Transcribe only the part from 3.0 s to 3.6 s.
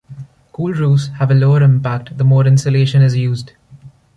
is used.